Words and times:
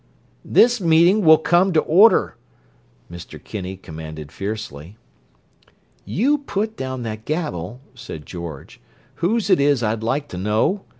"This 0.43 0.81
meeting 0.81 1.23
will 1.23 1.37
come 1.37 1.73
to 1.73 1.79
order!" 1.81 2.35
Mr. 3.11 3.37
Kinney 3.43 3.77
commanded 3.77 4.31
fiercely. 4.31 4.97
"You 6.05 6.39
put 6.39 6.75
down 6.75 7.03
that 7.03 7.23
gavel," 7.23 7.81
said 7.93 8.25
George. 8.25 8.81
"Whose 9.17 9.51
is 9.51 9.83
it, 9.83 9.85
I'd 9.85 10.01
like 10.01 10.27
to 10.29 10.39
know? 10.39 10.85